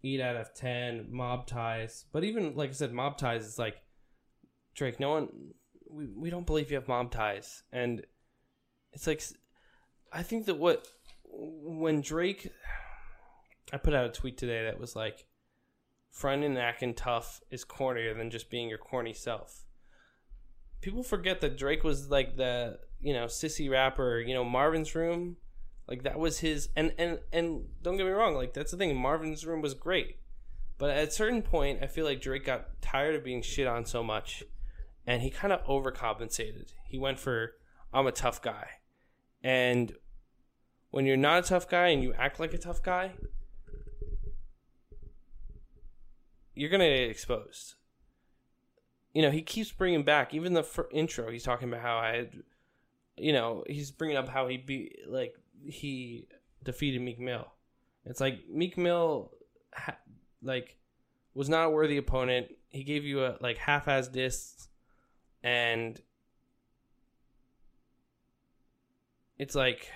[0.01, 3.81] Eight out of Ten, Mob Ties, but even like I said, Mob Ties is like
[4.75, 4.97] Drake.
[4.97, 5.27] No one,
[5.89, 8.05] we we don't believe you have mob ties, and
[8.93, 9.21] it's like
[10.13, 10.87] I think that what
[11.25, 12.49] when Drake,
[13.73, 15.25] I put out a tweet today that was like,
[16.11, 19.65] fronting and acting tough is cornier than just being your corny self.
[20.81, 24.19] People forget that Drake was like the you know sissy rapper.
[24.19, 25.37] You know Marvin's Room,
[25.87, 26.69] like that was his.
[26.75, 28.95] And and and don't get me wrong, like that's the thing.
[28.95, 30.17] Marvin's Room was great,
[30.77, 33.85] but at a certain point, I feel like Drake got tired of being shit on
[33.85, 34.43] so much,
[35.05, 36.73] and he kind of overcompensated.
[36.85, 37.53] He went for
[37.93, 38.67] I'm a tough guy,
[39.43, 39.93] and
[40.91, 43.13] when you're not a tough guy and you act like a tough guy,
[46.59, 47.75] you're gonna get exposed.
[49.13, 51.31] You know, he keeps bringing back even the intro.
[51.31, 52.33] He's talking about how I had,
[53.17, 56.27] you know, he's bringing up how he be like he
[56.61, 57.47] defeated Meek Mill.
[58.05, 59.31] It's like Meek Mill,
[59.73, 59.99] ha-
[60.43, 60.75] like,
[61.33, 62.47] was not a worthy opponent.
[62.67, 64.67] He gave you a like half-ass diss,
[65.41, 65.99] and
[69.37, 69.89] it's like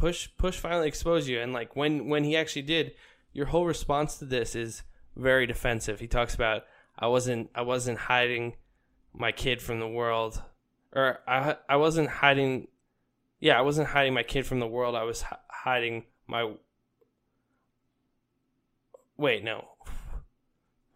[0.00, 2.92] push push finally exposed you and like when when he actually did
[3.32, 4.82] your whole response to this is
[5.16, 6.00] very defensive.
[6.00, 6.62] He talks about
[6.98, 8.54] i wasn't i wasn't hiding
[9.12, 10.42] my kid from the world
[10.92, 12.68] or i i wasn't hiding
[13.40, 14.94] yeah i wasn't hiding my kid from the world.
[14.94, 16.52] I was hiding my
[19.16, 19.68] wait no.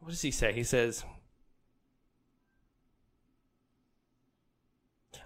[0.01, 0.53] What does he say?
[0.53, 1.05] He says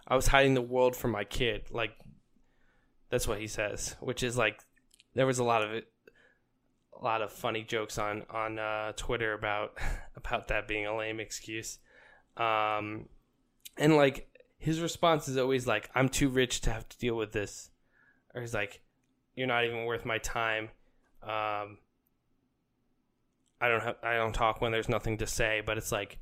[0.06, 1.64] i was hiding the world from my kid.
[1.70, 1.92] Like
[3.10, 4.60] that's what he says, which is like
[5.14, 5.88] there was a lot of it,
[7.00, 9.78] a lot of funny jokes on on uh, Twitter about
[10.16, 11.78] about that being a lame excuse,
[12.36, 13.08] um,
[13.76, 17.32] and like his response is always like, "I'm too rich to have to deal with
[17.32, 17.70] this,"
[18.34, 18.80] or he's like,
[19.34, 20.70] "You're not even worth my time."
[21.22, 21.78] Um,
[23.60, 26.18] I don't have I don't talk when there's nothing to say, but it's like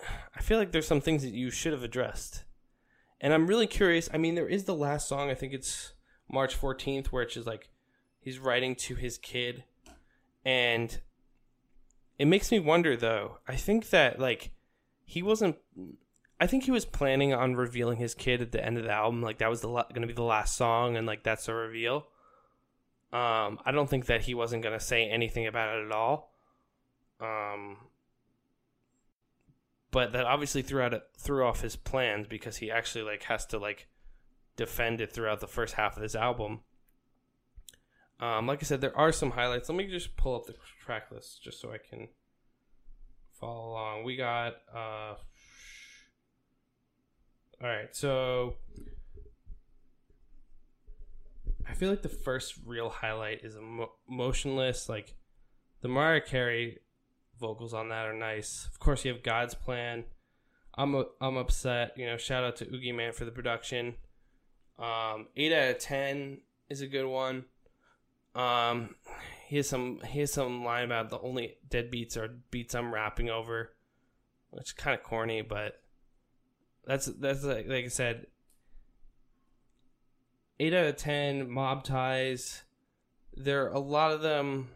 [0.36, 2.44] I feel like there's some things that you should have addressed
[3.22, 4.10] and I'm really curious.
[4.12, 5.30] I mean, there is the last song.
[5.30, 5.92] I think it's
[6.28, 7.70] March 14th, where it's just like
[8.22, 9.64] he's writing to his kid,
[10.44, 11.00] and
[12.18, 12.96] it makes me wonder.
[12.96, 14.52] Though I think that like
[15.04, 15.56] he wasn't.
[16.40, 19.22] I think he was planning on revealing his kid at the end of the album.
[19.22, 21.54] Like that was the la- going to be the last song, and like that's a
[21.54, 22.06] reveal.
[23.12, 26.32] Um, I don't think that he wasn't going to say anything about it at all.
[27.20, 27.76] Um,
[29.90, 33.58] but that obviously threw out threw off his plans because he actually like has to
[33.58, 33.86] like
[34.56, 36.60] defend it throughout the first half of this album.
[38.22, 39.68] Um, like I said, there are some highlights.
[39.68, 42.08] Let me just pull up the track list just so I can
[43.40, 44.04] follow along.
[44.04, 45.14] We got uh,
[47.60, 48.54] all right, so
[51.68, 54.88] I feel like the first real highlight is emo- motionless.
[54.88, 55.16] Like
[55.80, 56.78] the Mariah Carey
[57.40, 58.68] vocals on that are nice.
[58.70, 60.04] Of course, you have God's Plan.
[60.78, 61.94] I'm a, I'm upset.
[61.96, 63.94] You know, shout out to Oogie Mane for the production.
[64.78, 66.38] Um, eight out of ten
[66.70, 67.46] is a good one.
[68.34, 68.94] Um,
[69.46, 73.72] here's some here's some line about the only dead beats are beats I'm rapping over,
[74.50, 75.80] which is kind of corny, but
[76.86, 78.26] that's that's like, like I said.
[80.60, 82.62] Eight out of ten mob ties.
[83.34, 84.68] There are a lot of them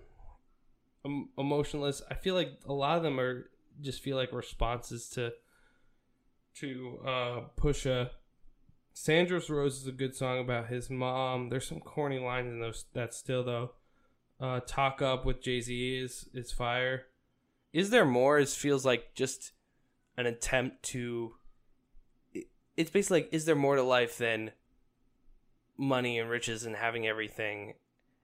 [1.38, 2.02] emotionless.
[2.10, 3.50] I feel like a lot of them are
[3.80, 5.32] just feel like responses to
[6.56, 8.10] to uh Pusha.
[8.98, 11.50] Sandra's Rose is a good song about his mom.
[11.50, 13.72] There's some corny lines in those that still though.
[14.40, 17.04] Uh Talk Up with Jay Z is is fire.
[17.74, 18.38] Is there more?
[18.38, 19.52] It feels like just
[20.16, 21.34] an attempt to
[22.74, 24.52] it's basically like is there more to life than
[25.76, 27.74] money and riches and having everything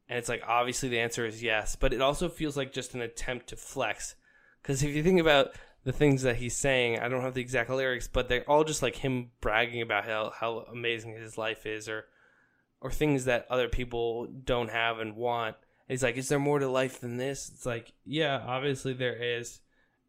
[0.09, 3.03] and it's like obviously the answer is yes, but it also feels like just an
[3.03, 4.14] attempt to flex.
[4.62, 5.51] Because if you think about
[5.85, 8.83] the things that he's saying, I don't have the exact lyrics, but they're all just
[8.83, 12.07] like him bragging about how how amazing his life is, or
[12.80, 15.57] or things that other people don't have and want.
[15.89, 17.51] And he's like, is there more to life than this?
[17.53, 19.61] It's like, yeah, obviously there is,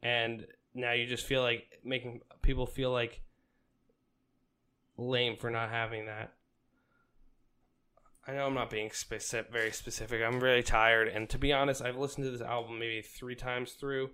[0.01, 3.21] and now you just feel like making people feel like
[4.97, 6.33] lame for not having that.
[8.25, 10.21] I know I'm not being specific, very specific.
[10.21, 13.73] I'm really tired, and to be honest, I've listened to this album maybe three times
[13.73, 14.11] through.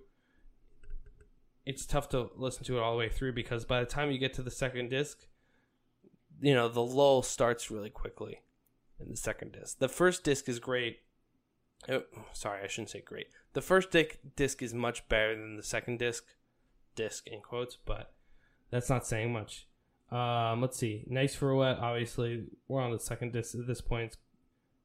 [1.66, 4.18] It's tough to listen to it all the way through because by the time you
[4.18, 5.26] get to the second disc,
[6.40, 8.40] you know the lull starts really quickly
[8.98, 9.78] in the second disc.
[9.78, 11.00] The first disc is great.
[11.88, 12.02] Oh,
[12.32, 13.28] sorry, I shouldn't say great.
[13.52, 16.24] The first disc disc is much better than the second disc,
[16.94, 18.12] disc in quotes, but
[18.70, 19.66] that's not saying much.
[20.10, 21.04] Um, let's see.
[21.06, 21.78] Nice for What.
[21.78, 24.06] Obviously, we're on the second disc at this point.
[24.06, 24.18] It's,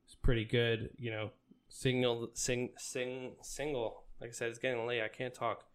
[0.05, 0.91] it's pretty good.
[0.97, 1.30] You know,
[1.67, 4.03] signal, sing, sing, single.
[4.21, 5.01] Like I said, it's getting late.
[5.01, 5.65] I can't talk.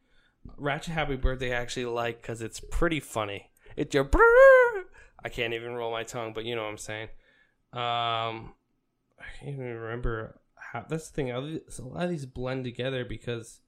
[0.57, 3.51] Ratchet Happy Birthday I actually like because it's pretty funny.
[3.77, 4.09] It's your.
[5.23, 7.09] I can't even roll my tongue, but you know what I'm saying.
[7.73, 8.55] Um,
[9.19, 10.85] I can't even remember how.
[10.89, 11.31] That's the thing.
[11.31, 13.61] A lot of these blend together because.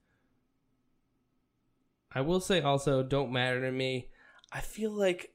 [2.15, 4.11] I will say also, don't matter to me.
[4.53, 5.33] I feel like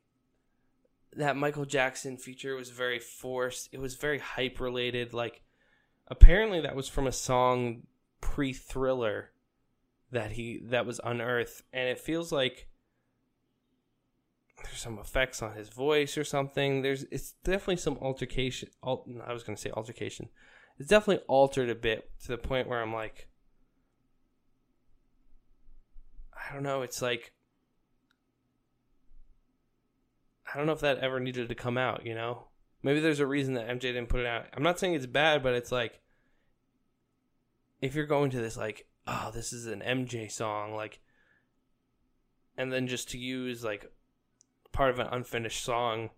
[1.13, 3.69] that Michael Jackson feature was very forced.
[3.71, 5.11] It was very hype related.
[5.11, 5.41] Like,
[6.07, 7.87] apparently that was from a song
[8.21, 9.31] pre Thriller
[10.11, 12.67] that he that was unearthed, and it feels like
[14.63, 16.81] there's some effects on his voice or something.
[16.81, 18.69] There's it's definitely some altercation.
[18.85, 20.29] Al, I was gonna say altercation.
[20.79, 23.27] It's definitely altered a bit to the point where I'm like,
[26.33, 26.81] I don't know.
[26.81, 27.33] It's like
[30.53, 32.45] I don't know if that ever needed to come out, you know?
[32.83, 34.45] Maybe there's a reason that MJ didn't put it out.
[34.53, 35.99] I'm not saying it's bad, but it's like
[37.81, 40.99] if you're going to this like, oh, this is an MJ song, like
[42.57, 43.91] and then just to use like
[44.71, 46.09] part of an unfinished song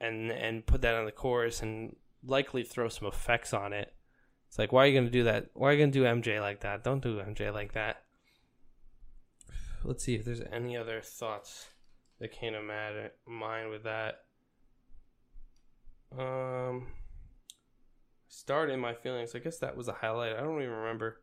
[0.00, 3.92] and and put that on the chorus and likely throw some effects on it.
[4.48, 5.50] It's like why are you gonna do that?
[5.54, 6.84] Why are you gonna do MJ like that?
[6.84, 8.04] Don't do MJ like that.
[9.84, 11.68] Let's see if there's any other thoughts
[12.18, 14.22] that came to mind with that.
[16.18, 16.88] Um,
[18.28, 19.34] start in my feelings.
[19.34, 20.32] I guess that was a highlight.
[20.32, 21.20] I don't even remember.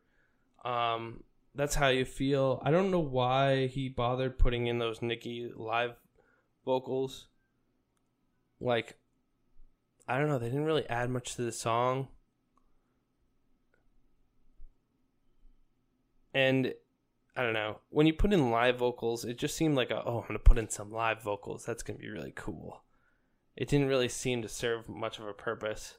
[0.64, 1.22] Um,
[1.54, 2.60] that's how you feel.
[2.64, 5.94] I don't know why he bothered putting in those Nicki live
[6.64, 7.28] vocals.
[8.60, 8.96] Like,
[10.08, 10.38] I don't know.
[10.38, 12.08] They didn't really add much to the song.
[16.34, 16.74] And
[17.34, 17.78] I don't know.
[17.88, 20.38] When you put in live vocals, it just seemed like, a, oh, I'm going to
[20.38, 21.64] put in some live vocals.
[21.64, 22.82] That's going to be really cool.
[23.56, 25.96] It didn't really seem to serve much of a purpose.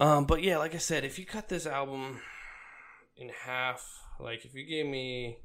[0.00, 2.20] Um, but yeah, like I said, if you cut this album
[3.16, 5.38] in half, like if you gave me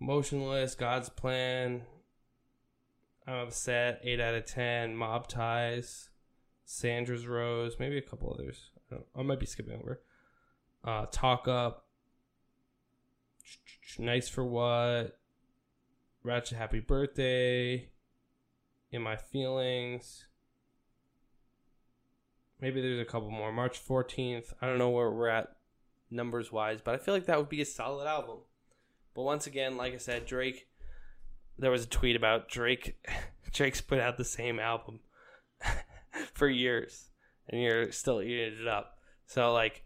[0.00, 1.82] Motionless, God's Plan,
[3.26, 6.10] I'm upset, 8 out of 10, Mob Ties,
[6.64, 8.70] Sandra's Rose, maybe a couple others.
[8.92, 10.00] I, I might be skipping over.
[10.82, 11.86] Uh, Talk Up,
[13.98, 15.18] Nice for What,
[16.22, 17.88] Ratchet Happy Birthday,
[18.90, 20.26] In My Feelings.
[22.60, 23.52] Maybe there's a couple more.
[23.52, 24.54] March 14th.
[24.60, 25.53] I don't know where we're at
[26.14, 28.38] numbers wise, but I feel like that would be a solid album.
[29.14, 30.68] But once again, like I said, Drake,
[31.58, 32.96] there was a tweet about Drake.
[33.52, 35.00] Drake's put out the same album
[36.34, 37.10] for years,
[37.48, 38.98] and you're still eating it up.
[39.26, 39.84] So, like,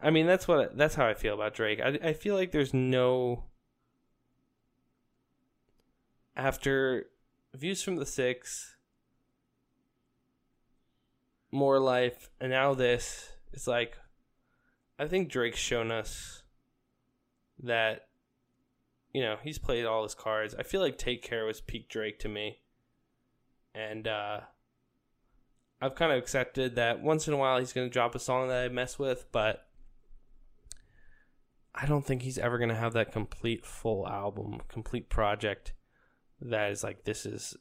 [0.00, 1.80] I mean, that's what that's how I feel about Drake.
[1.80, 3.44] I I feel like there's no
[6.36, 7.06] after
[7.52, 8.76] views from the six,
[11.50, 13.32] more life, and now this.
[13.52, 13.96] It's like
[14.98, 16.42] I think Drake's shown us
[17.62, 18.08] that
[19.12, 20.54] you know he's played all his cards.
[20.58, 22.60] I feel like Take Care was peak Drake to me,
[23.74, 24.40] and uh,
[25.80, 28.48] I've kind of accepted that once in a while he's going to drop a song
[28.48, 29.68] that I mess with, but
[31.74, 35.74] I don't think he's ever going to have that complete full album, complete project
[36.40, 37.56] that is like this is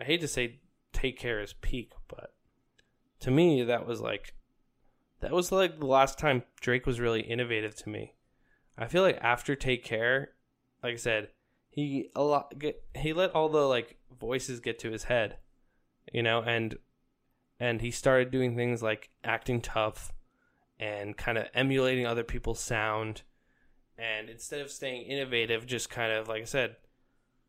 [0.00, 0.60] I hate to say
[0.92, 2.34] take care is peak, but
[3.20, 4.34] to me that was like
[5.26, 8.14] that was like the last time Drake was really innovative to me.
[8.78, 10.30] I feel like after Take Care,
[10.84, 11.30] like I said,
[11.68, 12.54] he a lot
[12.94, 15.38] he let all the like voices get to his head,
[16.12, 16.78] you know, and
[17.58, 20.12] and he started doing things like acting tough
[20.78, 23.22] and kind of emulating other people's sound.
[23.98, 26.76] And instead of staying innovative, just kind of, like I said,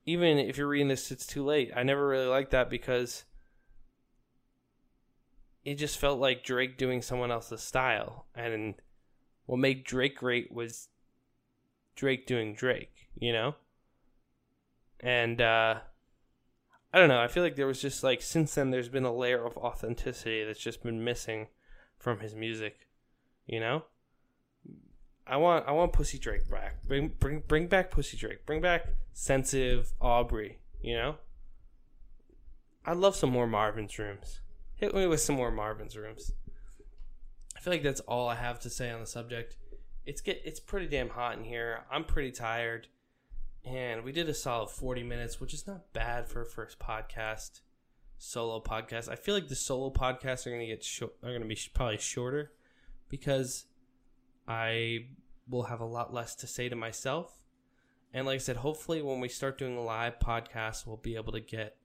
[0.05, 1.71] even if you're reading this, it's too late.
[1.75, 3.25] I never really liked that because
[5.67, 8.25] it just felt like Drake doing someone else's style.
[8.33, 8.75] And
[9.47, 10.87] what made Drake great was
[11.93, 13.55] Drake doing Drake, you know?
[15.01, 15.79] And, uh,
[16.93, 17.19] I don't know.
[17.19, 20.45] I feel like there was just like, since then, there's been a layer of authenticity
[20.45, 21.47] that's just been missing
[21.99, 22.87] from his music.
[23.45, 23.83] You know,
[25.25, 26.85] I want I want Pussy Drake back.
[26.87, 28.45] Bring bring bring back Pussy Drake.
[28.45, 30.59] Bring back sensitive Aubrey.
[30.81, 31.15] You know,
[32.85, 34.41] I'd love some more Marvin's rooms.
[34.77, 36.31] Hit me with some more Marvin's rooms.
[37.55, 39.57] I feel like that's all I have to say on the subject.
[40.05, 41.83] It's get it's pretty damn hot in here.
[41.91, 42.87] I'm pretty tired,
[43.65, 47.61] and we did a solid 40 minutes, which is not bad for a first podcast,
[48.19, 49.09] solo podcast.
[49.09, 51.15] I feel like the solo podcasts are gonna get short.
[51.23, 52.51] Are gonna be sh- probably shorter
[53.09, 53.65] because
[54.47, 55.07] I
[55.49, 57.33] will have a lot less to say to myself.
[58.13, 61.33] And like I said, hopefully when we start doing a live podcast, we'll be able
[61.33, 61.77] to get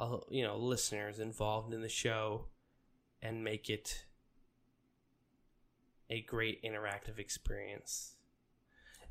[0.00, 2.46] uh, you know listeners involved in the show
[3.22, 4.06] and make it
[6.08, 8.16] a great interactive experience.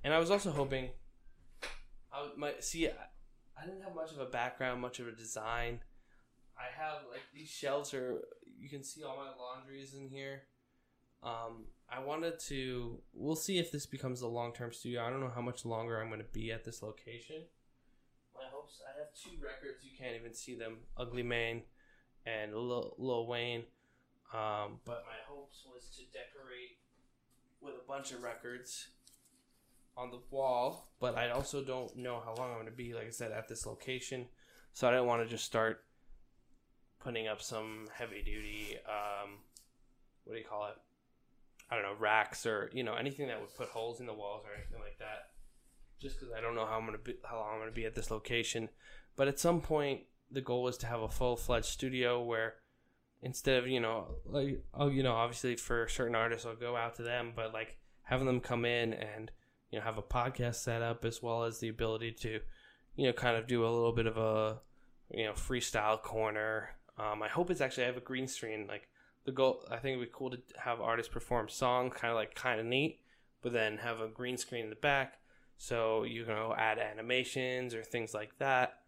[0.04, 0.90] And I was also hoping
[2.12, 5.82] I might see I, didn't have much of a background, much of a design.
[6.58, 8.22] I have like these shelves are
[8.58, 10.44] you can see all my laundries in here.
[11.22, 13.00] Um, I wanted to.
[13.14, 15.04] We'll see if this becomes a long term studio.
[15.06, 17.44] I don't know how much longer I'm going to be at this location.
[18.40, 18.82] My hopes.
[18.88, 19.84] I have two records.
[19.84, 20.78] You can't even see them.
[20.98, 21.64] Ugly Mane
[22.26, 23.64] and Lil, Lil Wayne.
[24.34, 26.78] Um, but my hopes was to decorate
[27.62, 28.88] with a bunch of records
[29.98, 30.88] on the wall.
[31.00, 32.94] But I also don't know how long I'm going to be.
[32.94, 34.28] Like I said, at this location,
[34.74, 35.84] so I didn't want to just start
[37.00, 38.78] putting up some heavy duty.
[38.88, 39.40] Um,
[40.24, 40.76] what do you call it?
[41.72, 44.44] I don't know, racks or you know anything that would put holes in the walls
[44.46, 45.30] or anything like that.
[46.00, 47.96] Just because I don't know how I'm gonna be, how long I'm gonna be at
[47.96, 48.70] this location,
[49.16, 52.56] but at some point the goal is to have a full fledged studio where
[53.22, 56.96] instead of you know like oh you know obviously for certain artists I'll go out
[56.96, 59.32] to them, but like having them come in and
[59.72, 62.40] you know have a podcast set up as well as the ability to
[62.96, 64.60] you know kind of do a little bit of a
[65.12, 66.70] you know freestyle corner.
[66.98, 68.90] Um, I hope it's actually I have a green screen like
[69.30, 72.34] the goal i think it'd be cool to have artists perform songs kind of like
[72.36, 73.00] kind of neat
[73.42, 75.19] but then have a green screen in the back
[75.60, 78.80] so you can add animations or things like that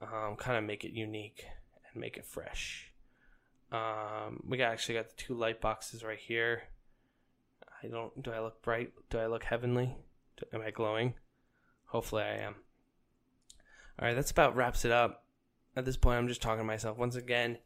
[0.00, 1.44] um, kind of make it unique
[1.92, 2.92] and make it fresh.
[3.72, 6.64] Um, we got actually got the two light boxes right here.
[7.82, 8.92] I don't do i look bright?
[9.10, 9.94] Do i look heavenly?
[10.36, 11.14] Do, am i glowing?
[11.86, 12.56] Hopefully i am.
[13.98, 15.24] All right that's about wraps it up.
[15.76, 16.98] At this point i'm just talking to myself.
[16.98, 17.58] Once again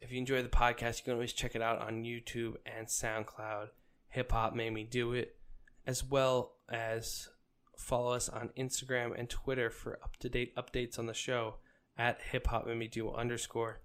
[0.00, 3.68] if you enjoy the podcast, you can always check it out on YouTube and SoundCloud.
[4.10, 5.36] Hip Hop Made Me Do It,
[5.86, 7.28] as well as
[7.76, 11.56] follow us on Instagram and Twitter for up to date updates on the show
[11.96, 13.80] at Hip Hop Me Do underscore.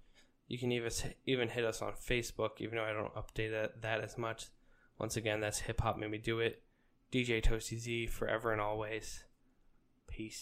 [0.47, 0.91] You can even
[1.25, 4.47] even hit us on Facebook, even though I don't update that, that as much.
[4.97, 6.61] Once again, that's Hip Hop Me Do It.
[7.11, 9.23] DJ Toasty Z forever and always.
[10.07, 10.39] Peace.